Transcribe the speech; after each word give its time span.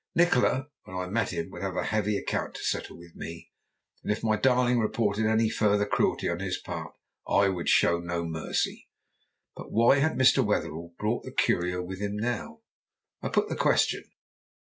Nikola, 0.15 0.69
when 0.85 0.97
I 0.97 1.05
met 1.09 1.31
him, 1.31 1.51
would 1.51 1.61
have 1.61 1.75
a 1.75 1.83
heavy 1.83 2.17
account 2.17 2.55
to 2.55 2.63
settle 2.63 2.97
with 2.97 3.15
me, 3.15 3.51
and 4.01 4.11
if 4.11 4.23
my 4.23 4.35
darling 4.35 4.79
reported 4.79 5.27
any 5.27 5.47
further 5.47 5.85
cruelty 5.85 6.27
on 6.27 6.39
his 6.39 6.57
part 6.57 6.95
I 7.29 7.49
would 7.49 7.69
show 7.69 7.99
no 7.99 8.25
mercy. 8.25 8.89
But 9.55 9.71
why 9.71 9.99
had 9.99 10.13
Mr. 10.17 10.43
Wetherell 10.43 10.95
brought 10.97 11.23
the 11.23 11.31
curio 11.31 11.83
with 11.83 11.99
him 11.99 12.17
now? 12.17 12.61
I 13.21 13.29
put 13.29 13.47
the 13.47 13.55
question. 13.55 14.05